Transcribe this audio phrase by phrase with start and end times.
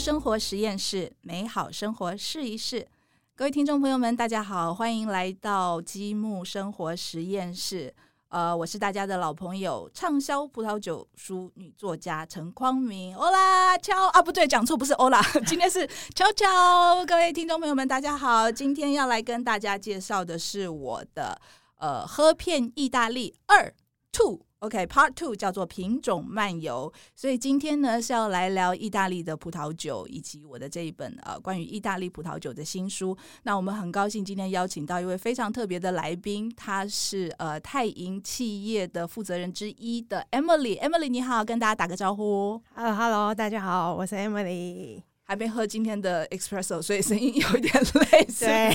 [0.00, 2.88] 生活实验室，美好生活试一试。
[3.36, 7.94] 各位听众朋友们，大家好，欢迎来到积木生活实验室。
[8.28, 13.14] 呃，我是大家的老朋友，畅销葡萄酒书女作家陈匡明。
[13.14, 17.04] 欧啦，敲啊，不对，讲错，不是欧啦，今天是敲敲。
[17.04, 21.38] 各位听众朋友们，大家好，今天要来跟大家介绍的是我的
[21.76, 23.74] 呃喝片意大利二
[24.10, 24.40] two。
[24.60, 33.16] OK，Part Two 叫做品种漫游，所以今天呢是要来聊意大利的葡萄酒，以及我的这一本呃关于意大利葡萄酒的新书。
[33.44, 40.78] 那我们很高兴今天邀请到一位非常特别的来宾，他是呃泰银企业的负责人之一的 Emily。
[40.78, 42.60] Emily 你好，跟大家打个招呼。
[42.74, 45.09] Hello，Hello，大家好，我是 Emily。
[45.30, 47.72] 还没喝今天的 Espresso，所以声音有一点
[48.10, 48.26] 累。
[48.40, 48.74] 对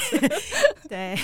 [0.87, 1.17] 对，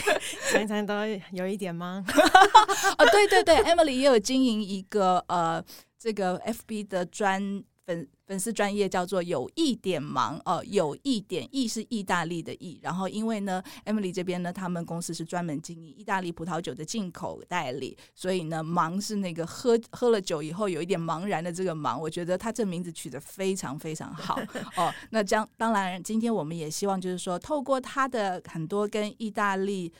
[0.52, 0.94] 常常都
[1.32, 2.04] 有一点忙。
[3.00, 5.64] 哦，对对对，Emily 也有经营一个呃
[5.98, 7.64] 这个 FB 的专。
[7.92, 24.40] 粉粉丝专业叫做有一点忙哦，有一点意是意大利的意，然后因为呢，Emily 这边呢，他们公司是专门经营意大利葡萄酒的进口代理，所以呢，忙是那个喝喝了酒以后有一点茫然的这个忙，我觉得他这名字取得非常非常好
[24.78, 24.94] 哦。
[25.10, 29.92] 那将当然，今天我们也希望就是说，透过他的很多跟意大利。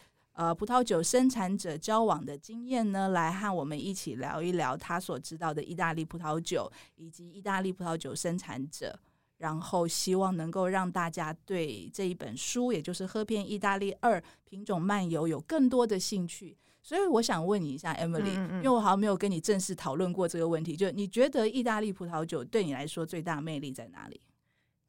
[0.42, 9.00] 呃，葡萄酒生产者交往的经验呢，来和我们一起聊一聊他所知道的意大利葡萄酒以及意大利葡萄酒生产者，
[9.38, 16.58] 然后希望能够让大家对这一本书，也就是《喝遍意大利二品种漫游》有更多的兴趣。
[16.82, 24.20] 所以我想问你一下，Emily，因为我好像没有跟你正式讨论过这个问题，就你觉得意大利葡萄酒对你来说最大魅力在哪里？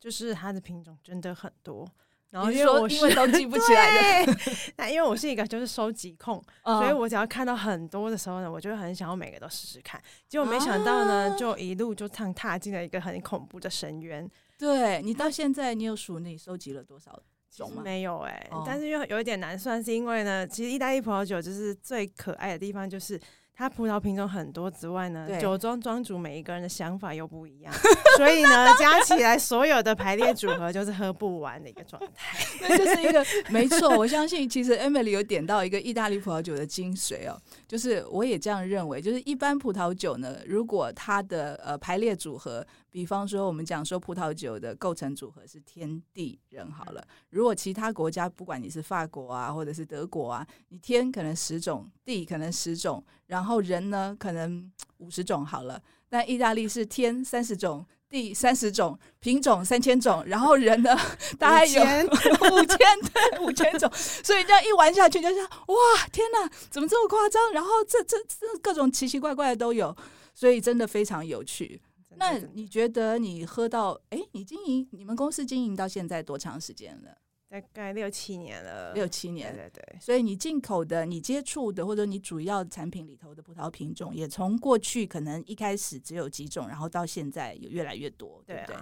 [0.00, 1.86] 就是它的品种真的很多。
[2.33, 4.34] 然后因为我因为都记不起来的，
[4.78, 10.02] 那因为我是一个就是收集控，所以我只要看到很多的时候呢，我就很想要每个都试试看。
[10.27, 14.27] 结果没想到呢，就一路就唱踏进了一个很恐怖的深渊。
[14.58, 17.23] 对你到现在，你有数你收集了多少
[17.55, 17.83] 种吗？
[17.84, 23.20] 没有哎，但是又有一点难算，是因为呢，其实意大利葡萄酒就是最可爱的地方，就是。
[23.62, 27.73] 它葡萄品种很多之外呢，酒庄庄主每一个人的想法又不一样，
[28.17, 32.36] 所以呢，加起来所有的排列组合就是喝不完的一个状态。
[32.61, 42.67] 那就是一个 没错，我相信其实 Emily 有点到一个意大利葡萄酒的精髓哦，就是我也这样认为，就是一般葡萄酒呢，如果它的呃排列组合。
[42.92, 47.03] 比方说，我们讲说葡萄酒的构成组合是天地人好了。
[47.30, 55.83] 如果其他国家，不管你是法国啊，或者是德国啊，你天可能十种，地可能十种，然后人呢可能五十种好了。
[56.11, 60.95] 但意大利是天三十种，地三十种，品种三千种，然后人呢
[61.41, 63.91] 大概有五千对五千种。
[63.95, 65.77] 所以这样一玩下去，就像哇
[66.13, 67.52] 天哪，怎么这么夸张？
[67.52, 69.97] 然后这这这各种奇奇怪怪的都有，
[70.35, 71.81] 所以真的非常有趣。
[72.17, 77.17] 那你觉得你喝到哎，你经营你们公司经营到现在多长时间了？
[77.48, 78.95] 大概六七年了。
[78.95, 80.00] 六七年，对对。
[80.00, 88.77] 所以你进口的、你接触的或者你主要产品里头的葡萄品种，也从过去可能一开始只有几种，然后到现在有越来越多，对不对？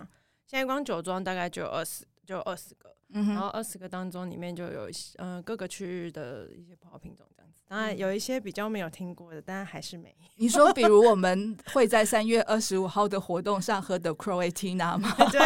[0.47, 2.95] 现在光酒庄大概就有二十，就二十个。
[3.13, 7.27] 然后二十个当中，里面就有嗯各个区域的一些葡萄品种。
[7.71, 10.13] 当然有一些比较没有听过的，但还是没。
[10.35, 15.15] 你说，比如我们会在三月二十五号的活动上喝的 Croatina 吗？
[15.31, 15.41] 对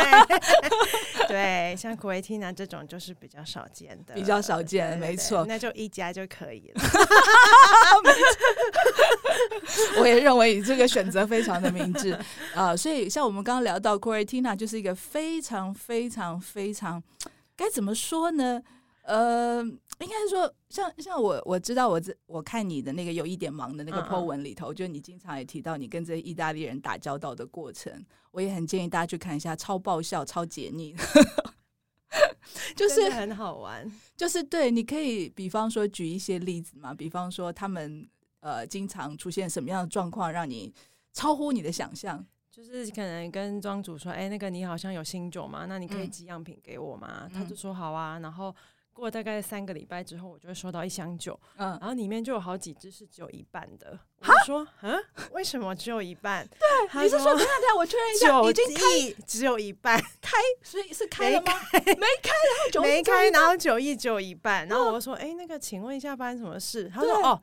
[1.28, 5.44] 对，像 Croatina 这种就是比较少见的，比较少见，没错。
[5.46, 6.82] 那就一家就可以了。
[9.98, 12.18] 我也认为你这个选择非常的明智
[12.54, 12.74] 啊。
[12.74, 17.02] 所以像我们刚刚聊到 Croatina，就是一个非常非常非常。
[17.54, 18.62] 该怎么说呢？
[19.02, 19.62] 呃，
[20.04, 30.94] 应该是说，像像我我知道，我这我看你的那个有一点忙的那个 po 文里头，就你经常也提到你跟这些意大利人打交道的过程，我也很建议大家去看一下，超爆笑、超解腻，
[32.76, 33.90] 就是很好玩。
[34.16, 38.08] 就是对，你可以比方说举一些例子嘛，比方说他们
[38.40, 40.72] 呃经常出现什么样的状况，让你
[41.12, 42.24] 超乎你的想象。
[42.50, 47.28] 就是可能跟庄主说，哎，那个你好像有新酒嘛，那你可以寄样品给我吗？
[47.34, 48.20] 他就说好啊。
[48.20, 48.54] 然后
[48.94, 53.98] 过大概三个礼拜之后，我就会收到一箱酒，嗯，然后里面就有好几支是只有一半的。
[54.20, 54.96] 我说，嗯，
[55.32, 56.48] 为什么只有一半？
[56.48, 61.52] 对，你是说等下等下，我确认一下，已经开只有一半，开，所以是开了吗？
[61.72, 64.66] 没开，然后酒没开，然后酒意只有一半。
[64.68, 66.88] 然后我就说，哎，那个，请问一下发生什么事？
[66.94, 67.42] 他说，哦。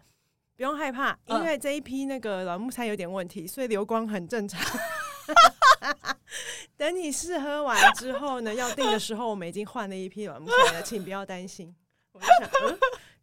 [0.57, 4.62] 不用害怕，因为这一批那个老木材有点问题，所以流光很正常。
[6.78, 11.74] 等你试喝完之后呢，要订的时候，我们已经换了一批软木塞了，请不要担心。
[12.13, 12.78] 我就想，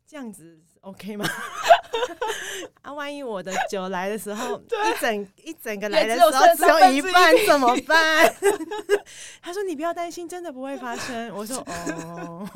[0.06, 1.24] 这样子 OK 吗？
[2.82, 8.34] 啊，万一我的酒来的时候，一整一整个来的时候只有一半怎么办？
[9.42, 12.48] 他说：“你不要担心，真的不会发生。”我说：“哦，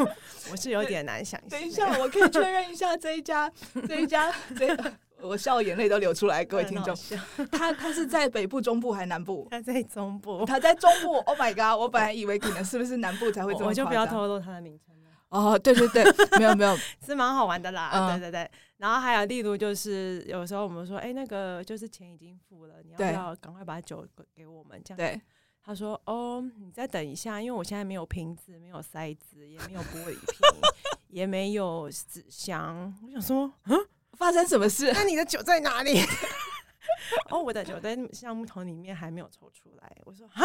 [0.51, 3.51] 我是有点难想象。”等一下，我可以确认一下这一家，
[3.89, 4.77] 这一家，这
[5.23, 6.95] 我笑眼泪都流出来，各位听众。
[7.53, 9.47] 他他是在北部、中部还是南部？
[9.51, 10.45] 他在中部。
[10.45, 11.15] 他在中部。
[11.19, 11.81] Oh my god！
[11.81, 15.11] 我本来以为可能是不是南部才会这么我就不要透露他的名称了。
[15.29, 16.05] 哦，对对对，
[16.39, 18.11] 没有没有， 是蛮好玩的啦。
[18.11, 18.51] 对对对。
[18.79, 24.81] 然后还有，例如就是有时候我们说，哎，那个就是钱已经付了，你要不要赶快把酒给我们？
[24.85, 24.97] 这样。
[24.97, 25.21] 对。
[25.65, 30.61] 他说：“哦，你再等一下，因为我现在没有瓶子，没有塞子，也没有玻璃瓶，
[31.09, 33.79] 也没有纸箱。”我想说，嗯，
[34.17, 34.91] 发生什么事？
[34.95, 36.01] 那你的酒在哪里？
[37.31, 39.97] 哦，我的酒在橡木桶里面还没有抽出来。
[40.05, 40.43] 我说：“啊，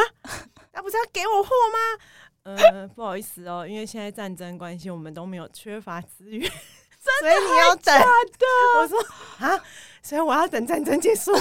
[0.73, 1.77] 那不是要给我货吗？”
[2.43, 6.49] 呃，不好意思哦，因为现在战争关系，我们都没有缺乏资源。
[7.19, 7.95] 所以你要等，
[8.79, 8.99] 我说
[9.39, 9.63] 啊，
[10.01, 11.31] 所以我要等战争结束。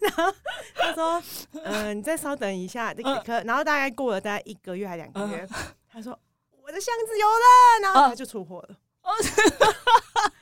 [0.00, 0.32] 然后
[0.74, 1.22] 他说，
[1.62, 2.94] 嗯，你再稍等一下，
[3.24, 5.46] 可然后大概过了大概一个月还两个月，
[5.90, 6.18] 他说
[6.62, 8.76] 我的箱子有了，然后他就出货了。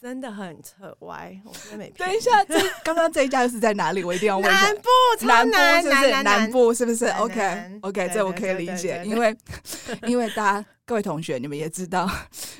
[0.00, 1.90] 真的很扯歪，我真的没。
[1.90, 4.02] 等一下，这 刚刚这一家又是在哪里？
[4.02, 4.50] 我一定要问。
[4.50, 5.52] 南部，南部
[5.82, 6.22] 是不是？
[6.22, 9.36] 南部是不是？OK，OK，这我可以理解，因为
[10.08, 12.10] 因为大家各位同学，你们也知道，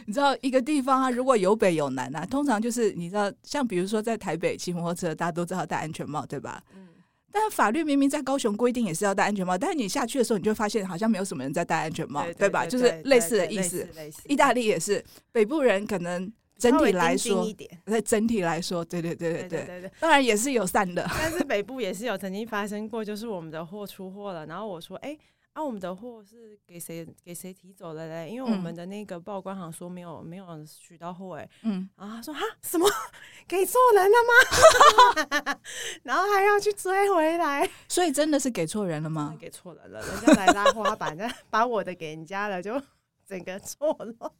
[0.04, 6.62] 你知道一个地方啊，如果有北有南啊，通常就是你知道，像比如说在台北骑摩托车，大家都知道戴安全帽，对吧？
[6.74, 6.88] 嗯。
[7.32, 12.66] 但法律明明在高雄规定也是要戴安全帽，但是你下去的时候，你就发现好像没有什么人在戴安全帽，对吧？
[12.66, 13.88] 就是类似的意思。
[14.26, 16.32] 意大利也是，北部人可能。
[16.60, 17.46] 整体来说，
[17.86, 21.08] 在整体来说，对对对对对对，当然也是有散的。
[21.18, 25.16] 但是北部也是有曾经发生过，就是我们的货出货了，然后我说，哎，
[25.52, 28.28] 啊，我们的货是给谁给谁提走了嘞？
[28.30, 32.88] 因为我们的那个报关行说没有没有取到货，哎，嗯，然后他说哈什么
[33.48, 34.16] 给错人了
[35.44, 35.58] 吗？
[36.04, 39.36] 然后还要去追回来，所以真的是给错人了吗？
[39.40, 41.16] 给错人了，人家来拉花板，
[41.50, 42.80] 把我的给人家了，就
[43.26, 44.32] 整个错乱。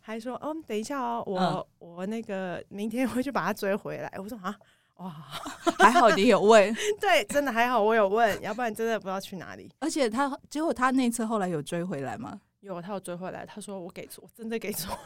[0.00, 4.12] 还说，嗯，等一下哦，我我那个明天会去把它追回来。
[4.18, 4.54] 我说啊，
[4.98, 5.10] 哇，
[5.78, 9.70] 还好你有问， 对，真的还好我有问， 要不然真的不知道去哪里。
[9.80, 12.40] 而且他结果他那次后来有追回来吗？
[12.60, 13.46] 有，他有追回来。
[13.46, 14.98] 他说我给错，真的给错。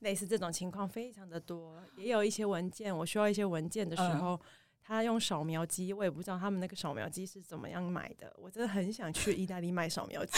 [0.00, 4.38] 类似这种情况非常的多，也有一些文件，我需要一些文件的时候，
[4.82, 8.30] 他用扫描机，我也不知道他们那个扫描机是怎么样买的。
[8.36, 10.32] 我真的很想去意大利买扫描机。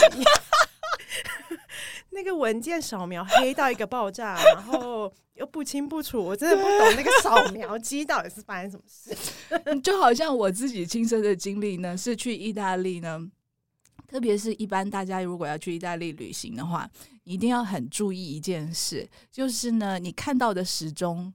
[2.10, 9.14] 那个文件扫描黑到一个爆炸，然后又不清不楚，我真的不懂那个扫描机到底是发生什么事。
[9.82, 13.20] 就好像我自己亲身的经历呢，是去意大利呢，
[14.06, 16.88] 特别是一般大家如果要去意大利旅行的话，
[17.24, 21.32] 一定要很注意一件事，就是呢，你看到的时钟，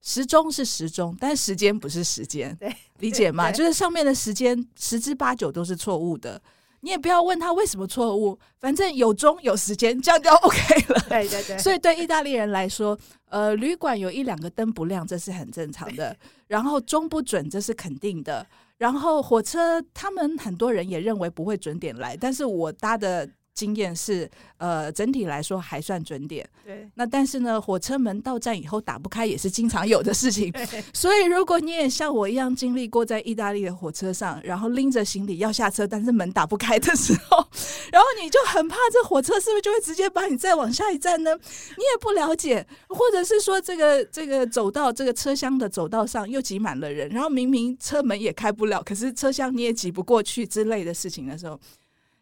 [0.00, 3.50] 时钟是时钟，但时间不是时间，对，理解吗？
[3.52, 6.40] 就是上面的时间十之八九都是错误的。
[6.86, 11.04] 你也不要问他为什么错误，反正有钟有时间，这样就 OK 了。
[11.08, 11.58] 对对对。
[11.58, 12.96] 所以对意大利人来说，
[13.28, 16.16] 呃，旅馆有一两个灯不亮，这是很正常的。
[16.46, 18.46] 然后钟不准，这是肯定的。
[18.78, 23.28] 然后火车，他们很多人也认为不会准点来，但是我搭的。
[23.56, 26.46] 经验是，呃，整体来说还算准点。
[26.62, 30.52] 对，那但是呢，火车门到站以后打不开也是经常有的事情。
[30.92, 37.38] 所以，如果你也像我一样经历过在意大利的火车上，然后拎着行李要下车，但是门打不开的时候，
[37.90, 41.34] 然后你就很怕这火车是不是就会直接把你再往下一站呢？
[41.34, 51.58] 你也不了解，或者是说这个这个走到这个车厢的走道上又挤满了人，然后明明车门也开不了，可是车厢你也挤不过去之类的事情的时候。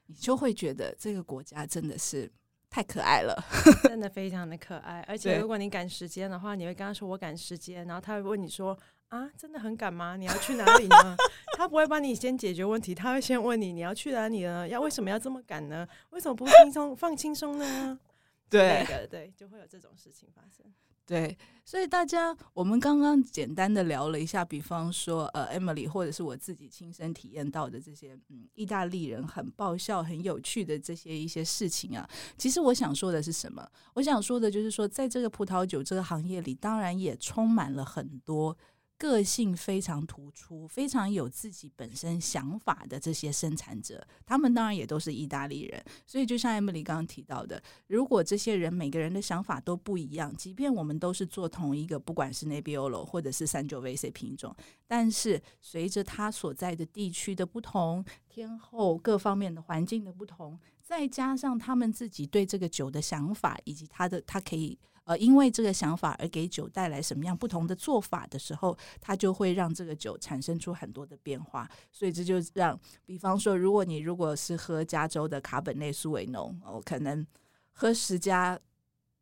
[0.06, 2.30] 你就会觉得这个国家真的是
[2.68, 3.34] 太可爱了，
[3.84, 5.00] 真的非常的可爱。
[5.08, 8.76] 而且如果你赶时间的话，你会跟他说我赶时间，然后他会问你说
[9.08, 10.16] 啊，真的很赶吗？
[10.16, 11.16] 你要去哪里呢？
[11.56, 14.66] 他不会帮你先解决问题，他会先问你你要去哪里呢？
[14.68, 15.87] 要为什么要这么赶呢？
[16.11, 17.99] 为什么不轻松放轻松呢？
[18.50, 20.66] 对的，对，就会有这种事情发生。
[21.06, 32.08] 对，所以大家，我们刚刚简单的聊了一下，比方说，呃，Emily 或者是我自己亲身体验到的这些，嗯，意大利人很爆笑、很有趣的这些一些事情啊。
[32.38, 33.68] 其实我想说的是什么？
[33.92, 38.56] 我想说的就是说，在这个葡萄酒这个行业里，当然也充满了很多。
[38.96, 45.84] 个性非常突出、非常有自己本身想法的这些生产者，他们当然也都是意大利人。
[46.06, 54.54] 所以，就像 Emily 刚刚提到的，如果这些人每个人的想法都不一样，即便我们都是做同一个，不管是 Nebbiolo 或者是三九 VC 品种，
[54.86, 71.69] 但是随着他所在的地区的不同、天候各方面的环境的不同，再加上他们自己对这个酒的想法，以及他的他可以呃，因为这个想法而给酒带来什么样不同的做法的时候，他就会让这个酒产生出很多的变化。
[71.91, 77.26] 所以这就让，比方说，如果你如果是喝加州的卡本内苏维农，哦，可能
[77.73, 78.59] 喝十家，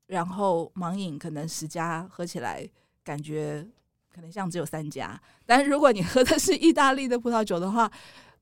[0.07, 2.69] 然后盲饮可能十家喝起来
[3.03, 3.67] 感觉
[4.13, 7.91] 可能像只有三家，但如果你喝的是意大利的葡萄酒的话，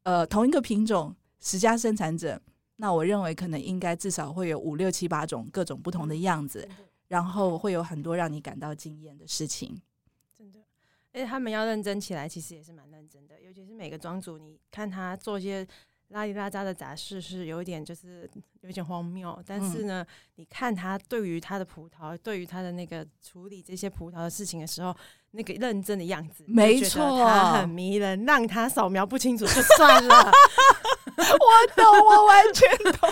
[0.02, 2.40] 呃，同一个品种十家生产者，
[2.80, 6.66] 那我认为可能应该至少会有五六七八种各种不同的样子，
[7.08, 9.78] 然后会有很多让你感到惊艳的事情。
[10.34, 10.58] 真的，
[11.12, 13.38] 而且他们要认真起来，其实也是蛮认真的。
[13.42, 15.66] 尤其是每个庄主，你看他做一些
[16.10, 19.42] 拉里拉扎的杂事，是有一点就是有点荒谬。
[19.44, 24.94] 但是呢，你看他对于他的葡萄，对于他的那个处理这些葡萄的事情的时候。
[25.32, 30.32] 那个认真的样子，没错，他很迷人，让他扫描不清楚就算了。
[31.16, 33.08] 我懂，我完全懂。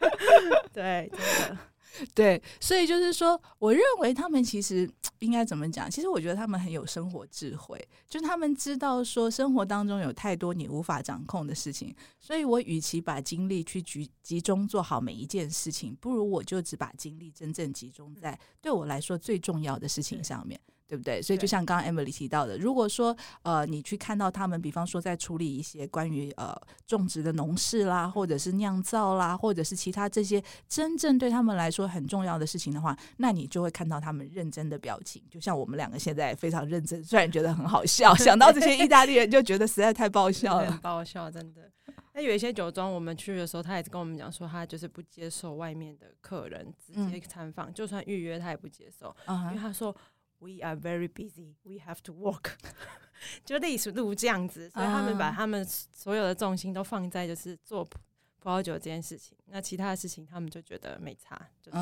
[0.72, 1.58] 对，真的。
[2.14, 4.88] 对，所以就是说，我认为他们其实
[5.22, 5.88] 应该怎么讲？
[5.88, 20.60] 其实我觉得他们很有生活智慧，就是他们知道说生活当中有太多你无法掌控的事情，所以我与其把精力去集集中做好每一件事情，不如我就只把精力真正集中在对我来说最重要的事情上面。
[20.86, 21.22] 对不对？
[21.22, 26.54] 所以就像刚刚 Emily 提到的，如果说呃，你去看到他们，比方说在处理一些关于呃
[26.86, 35.22] 种植的农事啦，或者是酿造啦，或者是其他这些真正对他们来说很重要的事情的话，那你就会看到他们认真的表情。
[35.30, 41.70] 就像我们两个现在非常认真，虽然觉得很好笑， 想到这些意大利人就觉得实在太爆笑了，爆笑真的。
[42.14, 49.94] 那有一些酒庄，我们去的时候，他也跟我们讲说，他就是不接受外面的客人直接参访，就算预约他也不接受，因为他说。
[50.42, 51.54] We are very busy.
[51.62, 52.54] We have to work.
[53.44, 59.38] 就类似如这样子，所以他们把他们所有的重心都放在就是做葡萄酒这件事情。
[59.46, 61.78] 那其他的事情他们就觉得没差，就是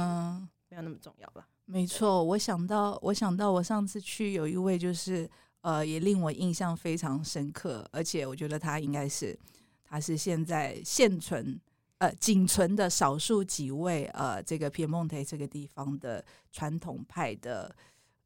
[0.68, 1.46] 没有那么重要了。
[1.64, 5.26] 没错，我想到，我想到我上次去有一位就是
[5.62, 9.34] 呃，也令我印象非常深刻，而且我觉得他应该是
[9.82, 11.58] 他是现在现存
[11.96, 17.74] 呃仅存的少数几位呃这个皮蒙特这个地方的传统派的。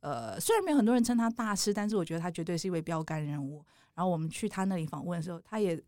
[0.04, 3.64] 呃，虽然没有很多人称他大师，但是我觉得他绝对是一位标杆人物。
[3.94, 5.82] 然后我们去他那里访问的时候，他也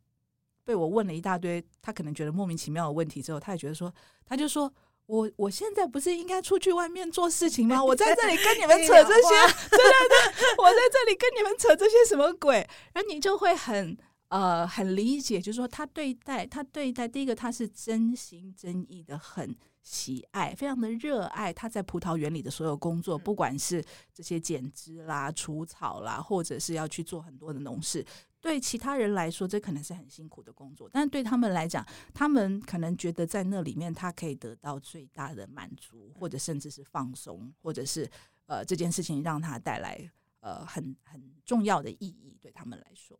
[0.64, 3.20] 被我问了一大堆他可能觉得莫名其妙的问题。
[3.20, 3.92] 之后，他也觉得说，
[4.24, 4.72] 他就说
[5.04, 7.84] 我我现在不是应该出去外面做事情吗？
[7.84, 9.28] 我在这里跟你们 扯这些，
[9.68, 12.66] 对对对，我在这里跟你们扯这些什么鬼？
[12.94, 13.94] 然后你就会很
[14.28, 19.54] 呃很理解，就是说他对待他对待第一个，他是真心真意的很。
[19.86, 23.80] 喜爱，非常的热爱他在葡萄园里的所有工作，不管是
[24.12, 28.04] 这些剪枝啦、除草啦，或者是要去做很多的农事。
[28.40, 38.10] 对其他人来说，这可能是很辛苦的工作，但是对他们来讲，他们可能觉得在那里面，他可以得到最大的满足，或者甚至是放松，或者是
[38.46, 43.16] 呃这件事情让他带来呃很很重要的意义，对他们来说，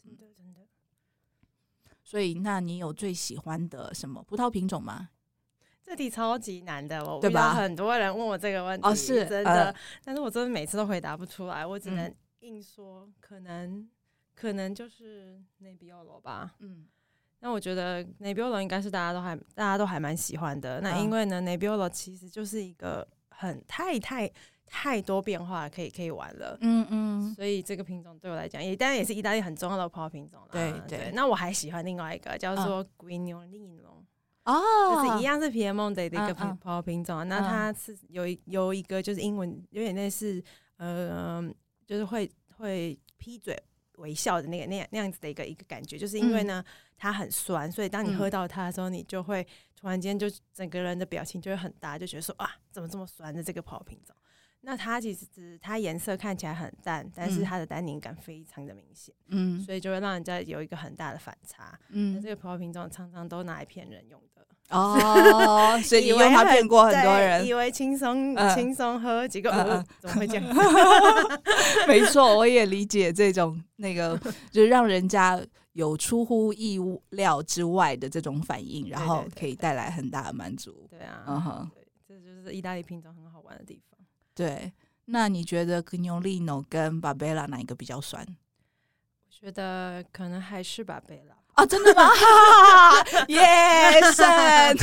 [0.00, 0.60] 真的真的。
[2.04, 5.10] 所以，那你有最喜欢的什么葡萄品种吗？
[5.86, 9.72] 这题超级难的，我遇到很多人问我这个问题，哦，是真的，
[10.04, 13.88] 但是我真的每次都回答不出来，我只能硬说，可能
[14.34, 16.86] 可能就是 Nebbiolo 吧，嗯，
[17.38, 24.28] 那我觉得 Nebbiolo 应该是大家都还大家都还蛮喜欢的，那因为呢，Nebbiolo 其实就是一个很太太
[24.66, 33.95] 太多变化可以可以玩了，嗯嗯，所以这个品种对我来讲，也当然也是意大利很重要的葡萄品种了，对对，那我还喜欢另外一个叫做 Grignolino。
[34.46, 40.42] 哦，就是一样是皮埃蒙特的一个葡萄品种啊，那它是有一有一个就是英文有点类似，
[40.76, 41.42] 呃，
[41.84, 43.60] 就是会会劈嘴
[43.98, 46.64] 微笑的那个那样那样子的一个一个感觉，就是因为呢
[46.96, 49.46] 它很酸，所以当你喝到它的时候，你就会
[49.78, 54.15] 突然间就整个人的表情就会很大，就觉得说啊，怎么这么酸的这个葡萄品种。
[54.68, 64.44] 那它其实它颜色看起来很淡，但是它的单宁感非常的明显，嗯，所以就会让人家有一个很大的反差，嗯，那这个葡萄品种常常都拿来骗人用的。
[64.70, 69.50] 哦， 所以你用它骗过很多人，以为轻松 轻松喝几个，
[70.02, 70.44] 怎么会这样？
[71.86, 74.18] 没错，我也理解这种那个，
[74.50, 75.40] 就是让人家
[75.74, 76.80] 有出乎意
[77.10, 80.88] 料之外的这种反应，然后可以带来很大的满足。
[80.90, 83.95] 对啊，嗯哼，对，这就是意大利品种很好玩的地方。
[84.36, 84.74] 对，
[85.06, 88.22] 那你觉得 g n o l i n o 跟 Barbella 哪一个比较酸？
[89.24, 92.10] 我觉得可能还是 Barbella 啊，真的吗？
[93.28, 93.40] 耶，
[94.14, 94.26] 神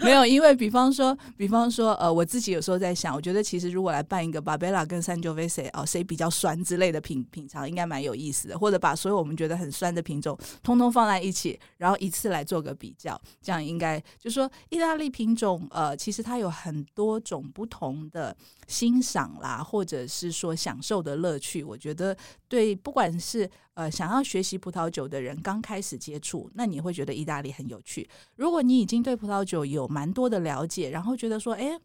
[0.00, 8.58] 没有，因为比方说，比方说，呃，我自己有时候在想，我觉得其实如果来办一个巴贝拉跟三九 V C 哦，谁比较酸之类的品品尝，应该蛮有意思的。
[8.58, 18.34] 或者把所有我们觉得很酸的品种，通通放在一起，然后一次来做个比较，这样应该就说意大利品种，呃，其实它有很多种不同的
[18.66, 21.62] 欣赏啦，或者是说享受的乐趣。
[21.62, 22.16] 我觉得
[22.48, 28.08] 对，不管是呃想要学习葡萄酒的人，刚开始接触，那你会觉得意大利很有趣。
[28.36, 31.78] 如果你已经对葡萄酒有蛮多的了解，然后觉得说，哎，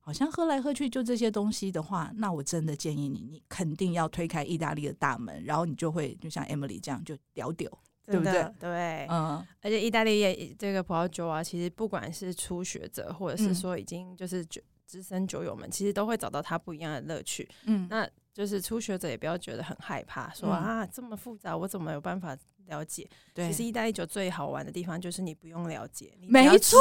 [0.00, 7.70] 好像喝来喝去就这些东西的话，那我真的建议你，你肯定要推开意大利的大门，然后你就会就像 Emily 这样就屌屌，
[8.06, 8.52] 对不对？
[8.58, 17.46] 对，嗯，而且意大利也这个葡萄酒啊，其实不管是初学者，或者是说已经就是酒资深酒友们，其实都会找到它不一样的乐趣。
[17.66, 22.38] 嗯，那就是初学者也不要觉得很害怕，说啊这么复杂，我怎么有办法？
[22.68, 26.78] 了解，对，其实意大利酒最好玩的地方就是你不用了解，你没错，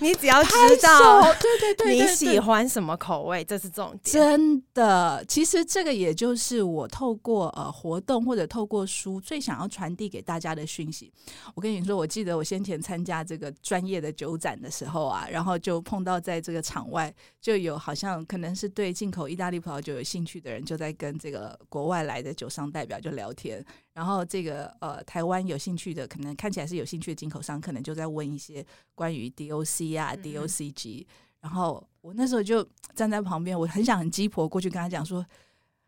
[0.00, 0.50] 你只要知
[0.82, 4.00] 道，对对对，你喜欢什么口味，这是重点。
[4.02, 11.12] 真的，其实这个也就是我透过呃活动或者透过书最想要传递给大家的讯息。
[11.54, 23.64] 我跟你说，我记得我先前参加这个专业的酒展的时候啊，然后就碰到在这个场外就有好像可能是对进口意大利葡萄酒有兴趣的人，就在跟这个国外来的酒商代表就聊天。
[23.96, 28.62] 然后这个呃，台湾有兴趣的，可能看起来是有兴趣的进口商，可能就在问一些
[28.94, 31.06] 关于 DOC 啊、DOCG。
[31.40, 32.62] 然后我那时候就
[32.94, 35.24] 站在旁边，我很想很鸡婆过去跟他讲说，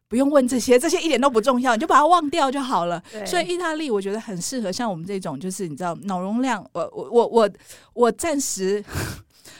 [0.08, 2.98] 不用问这些，这些一点都不重要，你就把它忘掉就好了。
[3.26, 7.50] 所以意大利我觉得很适合像我们这种，就是你知道脑容量，我我我我
[7.92, 8.82] 我暂时。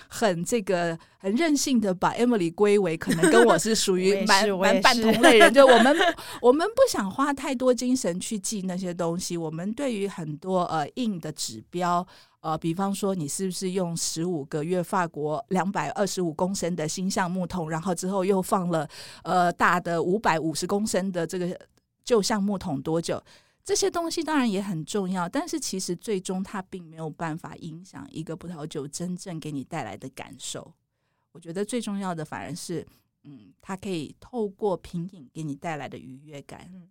[0.09, 5.97] 很这个很任性的把 Emily 归为可能跟我是属于 蛮蛮半同类人，就我们
[6.42, 9.37] 我们不想花太多精神去记那些东西。
[9.37, 12.07] 我们对于很多呃硬的指标，
[12.40, 18.88] 呃，比方说你是不是用十五个月法国两百二十五公升的新橡木桶，然后之后又放了
[19.23, 21.59] 呃大的五百五十公升的这个
[22.04, 23.23] 旧橡木桶多久？
[23.69, 30.73] 这些东西当然也很重要，但是其实最终它并没有办法影响一个葡萄酒真正给你带来的感受。
[31.33, 32.87] 我觉得最重要的反而是，
[33.25, 36.67] 嗯，它可以透过品饮给你带来的愉悦感。
[36.73, 36.89] 嗯，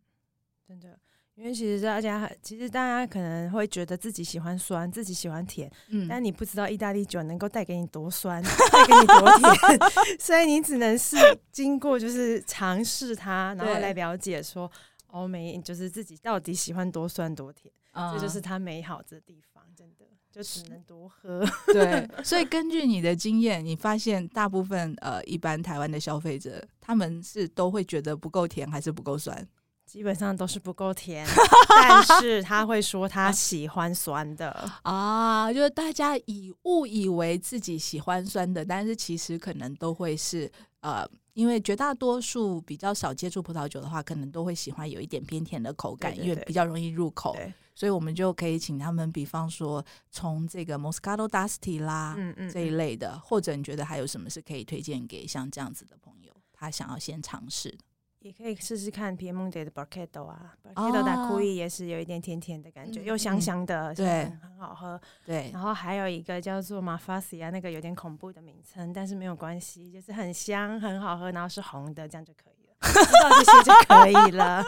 [0.68, 1.00] 真的，
[1.34, 9.80] 因为其实大家其实大家可能会觉得自己喜欢酸，自己喜欢甜，嗯，但你不知道意大利酒能够带给你多酸，带给你多甜，
[10.22, 11.18] 所以你只能是
[11.52, 14.72] 经过就是尝试它，然后来了解说。
[15.18, 17.74] 欧美就是自己到底喜欢多酸多甜，
[18.14, 21.44] 这就是它美好的地方，真的就只能多喝。
[21.68, 29.48] 对，所以根据你的经验，你发现大部分呃一般台湾的消费者，他们是都会觉得不够甜还是不够酸？
[29.86, 31.26] 基本上都是不够甜，
[31.70, 34.52] 但是他会说他喜欢酸的
[34.84, 40.52] 啊，就是大家以误以为自己喜欢酸的，但是其实可能都会是
[40.82, 41.08] 呃。
[41.38, 47.38] 因为绝大多数比较少接触葡萄酒的话，可能都会喜欢有一点偏甜的口感，因为比较容易入口。
[47.76, 57.86] 所以我们就可以请他们，比方说从这个 Moscato Dusty 啦，嗯嗯这一类的，或者你觉得还有什么是可以推荐给像这样子的朋友，他想要先尝试的。
[58.28, 65.00] 也可以试试看 Piemonte 的 Barchetto 啊，Barchetto 的 c 也是有一点甜甜的感觉，又香香的，对，很好喝。
[65.26, 72.57] 对，然后还有一个叫做 Mafasi 啊，那个有点恐怖的名称，但是没有关系，就是很香，很好喝，然后是红的，这样就可以。
[72.80, 74.64] 知道这些就可以了，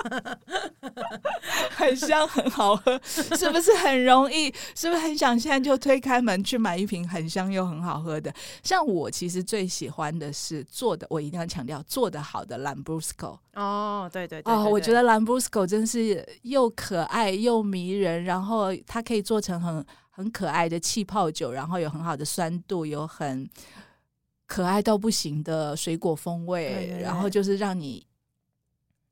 [1.69, 4.53] 很香很好喝，是不是很容易？
[4.75, 8.33] 是不是很想现在就推开门去买一瓶很香又很好喝的？
[8.63, 13.39] 像我其实最喜欢的是做的，我一定要强调做的好的兰布斯科。
[13.53, 23.47] 哦，对对对哦，我觉得兰布斯科真是又可爱又迷人，然后它可以做成很很可爱的气泡酒，然后有很好的酸度，有很。
[24.49, 28.03] 可爱到不行的水果风味，然后就是让你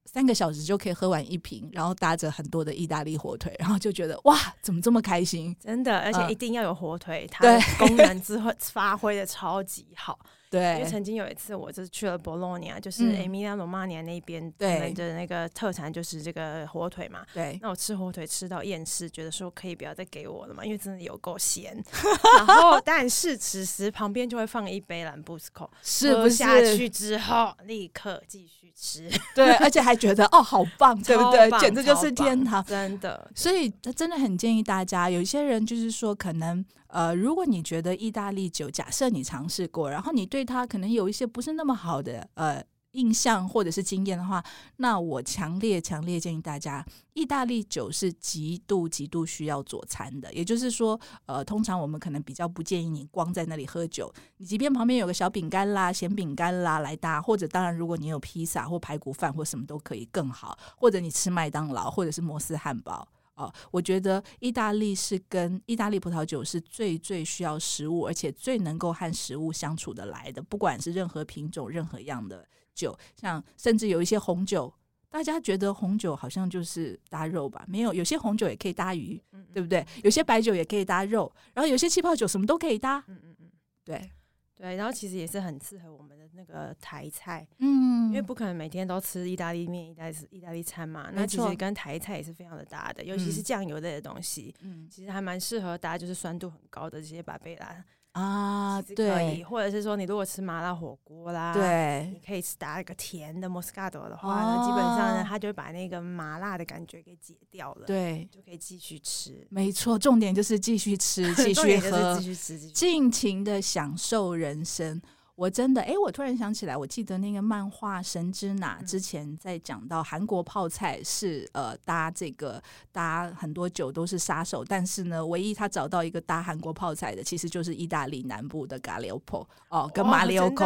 [0.06, 5.56] 三个小时就可以喝完一瓶，然后搭着很多的意大利火腿， 然后就觉得哇，怎么这么开心？
[5.60, 7.46] 真的，而且一定要有火腿，它
[7.78, 10.18] 功能之会 发挥的超级好。
[10.50, 17.26] 对，因为曾经有一次，我就是去了博洛尼亚，就是埃米亚罗马尼亚那边，对的那个特产就是这个火腿嘛。
[17.34, 21.76] 对，那我吃火腿吃到厌世，觉得说可以不要再给我了嘛，因为真的有够咸。
[22.38, 25.70] 然后，但是此时旁边就会放一杯兰布斯科，
[26.14, 29.10] 喝下去之后立刻继续吃。
[29.36, 31.52] 对，而且还觉得哦，好棒，对不对？
[31.60, 33.30] 简直就是天堂，真的。
[33.36, 36.64] 所以，真的很建议大家，有一些人就是说可能。
[36.98, 42.64] 呃，如果你觉得意大利酒，假设你尝试过，然后你对它可能有一些不是那么好的呃。
[42.94, 44.44] 印象或者是经验的话，
[44.78, 46.84] 那我强烈强烈建议大家，
[47.14, 50.34] 意大利酒是极度极度需要佐餐的。
[50.34, 63.08] 也就是说，呃，通常我们可能比较不建议你光在那里喝酒，你即便旁边有个小饼干啦、咸饼干啦来搭，或者当然如果你有披萨或排骨饭或什么都可以更好，或者你吃麦当劳或者是摩斯汉堡。
[63.38, 70.42] 哦，我觉得意大利是跟意大利葡萄酒是最最需要食物，而且最能够和食物相处的来的。
[70.42, 74.74] 不管是任何品种、任何样的酒，像甚至有一些红酒，
[75.10, 77.64] 大家觉得红酒好像就是搭肉吧？
[77.68, 79.22] 没有，有些红酒也可以搭鱼，
[79.54, 79.86] 对不对？
[80.04, 83.04] 有些白酒也可以搭肉，然后有些气泡酒什么都可以搭。
[83.08, 83.52] 嗯嗯嗯，
[83.86, 84.12] 对。
[84.58, 97.86] 对，然后其实也是很适合我们的那个台菜，嗯，因为不可能每天都吃意大利面、意大利意大利餐嘛，那其实跟台菜也是非常的搭的，尤其是酱油类的东西，嗯，其实还蛮适合搭，就是酸度很高的这些巴贝拉。
[98.18, 109.46] 啊，对，或者是说，你如果吃麻辣火锅啦，对，你可以吃打一个甜的 Moscato 的话呢，基本上呢，它就会把那个麻辣的感觉给解掉了，对，就可以继续吃。
[109.52, 115.00] 没错，重点就是继续吃， 继续喝，继续吃，尽情的享受人生。
[115.38, 122.60] 我真的哎，我突然想起来，我记得那个漫画《神之哪》之前在讲到韩国泡菜是呃搭这个
[122.92, 130.66] 搭很多酒都是杀手，但是呢，唯一他找到一个搭韩国泡菜的，其实就是意大利南部的咖喱泡哦，跟马里奥口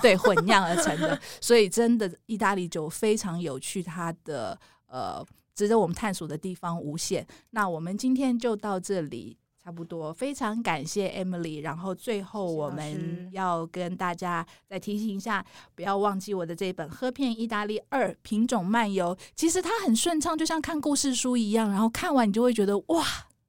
[0.00, 4.56] 对混酿而成的，所以真的意大利酒非常有趣，它的
[4.86, 7.26] 呃值得我们探索的地方无限。
[7.50, 9.36] 那我们今天就到这里。
[9.64, 11.62] 差不多，非常感谢 Emily。
[11.62, 15.44] 然后最后我们要跟大家再提醒一下，
[15.74, 19.14] 不要忘记我的这本《喝遍意大利二品种漫游》。
[19.36, 21.70] 其实它很顺畅，就像看故事书一样。
[21.70, 23.06] 然后看完你就会觉得，哇，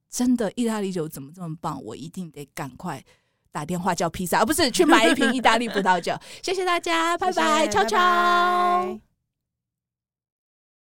[0.08, 1.82] 真的意大利酒怎么这么棒？
[1.82, 3.02] 我一定得赶快
[3.50, 6.14] 打电话叫披萨，而不是去买一瓶意大利葡萄酒。
[6.42, 9.13] 谢谢大家，拜拜，悄悄。